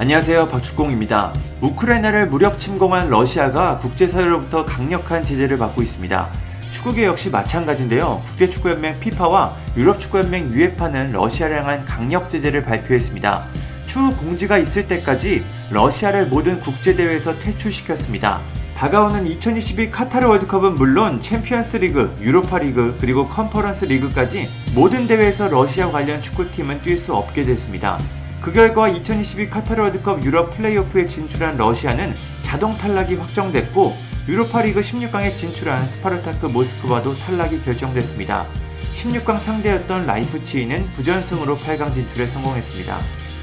[0.00, 0.48] 안녕하세요.
[0.48, 1.34] 박축공입니다.
[1.60, 6.26] 우크라이나를 무력 침공한 러시아가 국제사회로부터 강력한 제재를 받고 있습니다.
[6.70, 8.22] 축구계 역시 마찬가지인데요.
[8.24, 13.44] 국제축구연맹 피파와 유럽축구연맹 유에파는 러시아를 향한 강력 제재를 발표했습니다.
[13.84, 18.40] 추후 공지가 있을 때까지 러시아를 모든 국제대회에서 퇴출시켰습니다.
[18.78, 25.90] 다가오는 2022 카타르 월드컵은 물론 챔피언스 리그, 유로파 리그, 그리고 컨퍼런스 리그까지 모든 대회에서 러시아
[25.90, 27.98] 관련 축구팀은 뛸 수 없게 됐습니다.
[28.40, 33.94] 그 결과 2022 카타르 월드컵 유럽 플레이오프에 진출한 러시아는 자동 탈락이 확정됐고
[34.28, 38.46] 유로파리그 16강에 진출한 스파르타크 모스크바도 탈락이 결정됐습니다.
[38.94, 43.00] 16강 상대였던 라이프치히는 부전승으로 8강 진출에 성공했습니다.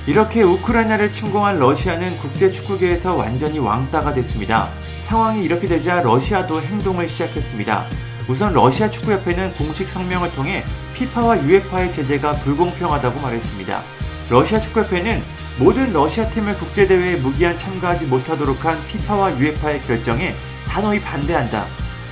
[0.08, 4.70] 이렇게 우크라이나를 침공한 러시아는 국제 축구계에서 완전히 왕따가 됐습니다.
[5.02, 7.86] 상황이 이렇게 되자 러시아도 행동을 시작했습니다.
[8.28, 10.64] 우선 러시아 축구협회는 공식 성명을 통해
[10.96, 13.84] 피파와 유에파의 제재가 불공평하다고 말했습니다.
[14.30, 15.24] 러시아 축구협회는
[15.58, 20.36] 모든 러시아 팀을 국제대회에 무기한 참가하지 못하도록 한 피파와 유에파의 결정에
[20.68, 21.66] 단호히 반대한다.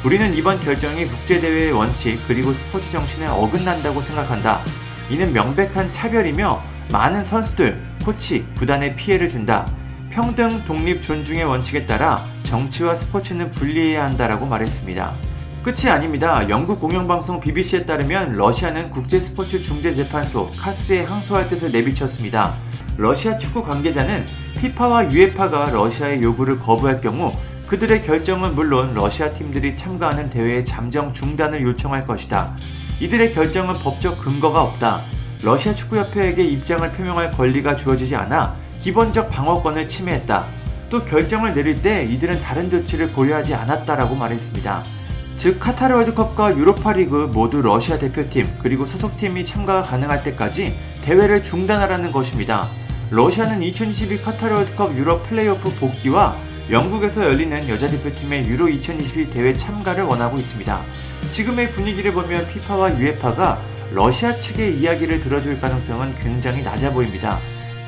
[0.05, 4.61] 우리는 이번 결정이 국제대회의 원칙 그리고 스포츠 정신에 어긋난다고 생각한다.
[5.09, 9.65] 이는 명백한 차별이며 많은 선수들, 코치, 구단에 피해를 준다.
[10.09, 15.34] 평등, 독립, 존중의 원칙에 따라 정치와 스포츠는 분리해야 한다라고 말했습니다.
[15.65, 16.47] 끝이 아닙니다.
[16.47, 22.53] 영국 공영방송 BBC에 따르면 러시아는 국제 스포츠 중재 재판소 카스에 항소할 뜻을 내비쳤습니다.
[22.97, 24.27] 러시아 축구 관계자는
[24.59, 27.31] 피파와 유에파가 러시아의 요구를 거부할 경우
[27.65, 32.55] 그들의 결정은 물론 러시아 팀들이 참가하는 대회의 잠정 중단을 요청할 것이다.
[32.99, 35.01] 이들의 결정은 법적 근거가 없다.
[35.41, 40.45] 러시아 축구협회에게 입장을 표명할 권리가 주어지지 않아 기본적 방어권을 침해했다.
[40.91, 45.04] 또 결정을 내릴 때 이들은 다른 조치를 고려하지 않았다라고 말했습니다.
[45.37, 52.67] 즉 카타르 월드컵과 유로파리그 모두 러시아 대표팀 그리고 소속팀이 참가가 가능할 때까지 대회를 중단하라는 것입니다.
[53.11, 56.37] 러시아는 2022 카타르 월드컵 유럽 플레이오프 복귀와
[56.71, 60.81] 영국에서 열리는 여자 대표팀의 유로 2022 대회 참가를 원하고 있습니다.
[61.31, 63.59] 지금의 분위기를 보면 피파와 유에파가
[63.93, 67.37] 러시아 측의 이야기를 들어줄 가능성은 굉장히 낮아 보입니다.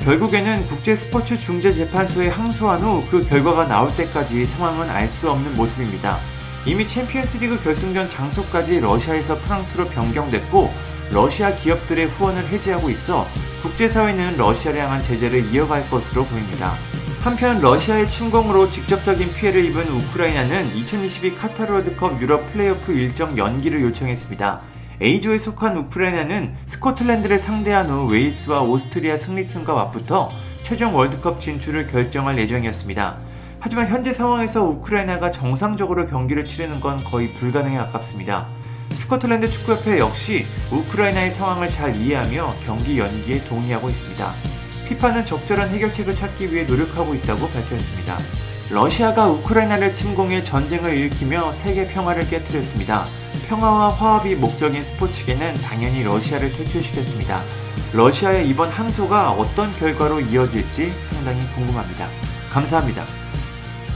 [0.04, 5.54] 결국에는 국제 스포츠 중재 재판소에 항소한 후 그 결과가 나올 때까지 상황은 알 수 없는
[5.56, 6.18] 모습입니다.
[6.68, 10.70] 이미 챔피언스리그 결승전 장소까지 러시아에서 프랑스로 변경됐고
[11.10, 13.26] 러시아 기업들의 후원을 해지하고 있어
[13.62, 16.74] 국제사회는 러시아를 향한 제재를 이어갈 것으로 보입니다.
[17.22, 24.60] 한편 러시아의 침공으로 직접적인 피해를 입은 우크라이나는 2022 카타르 월드컵 유럽 플레이오프 일정 연기를 요청했습니다.
[25.00, 30.30] A조에 속한 우크라이나는 스코틀랜드를 상대한 후 웨일스와 오스트리아 승리팀과 맞붙어
[30.64, 33.27] 최종 월드컵 진출을 결정할 예정이었습니다.
[33.60, 38.46] 하지만 현재 상황에서 우크라이나가 정상적으로 경기를 치르는 건 거의 불가능에 가깝습니다.
[38.90, 44.32] 스코틀랜드 축구협회 역시 우크라이나의 상황을 잘 이해하며 경기 연기에 동의하고 있습니다.
[44.88, 48.18] 피파는 적절한 해결책을 찾기 위해 노력하고 있다고 밝혔습니다.
[48.70, 53.06] 러시아가 우크라이나를 침공해 전쟁을 일으키며 세계 평화를 깨뜨렸습니다.
[53.48, 57.42] 평화와 화합이 목적인 스포츠계는 당연히 러시아를 퇴출시켰습니다.
[57.92, 62.06] 러시아의 이번 항소가 어떤 결과로 이어질지 상당히 궁금합니다.
[62.50, 63.04] 감사합니다.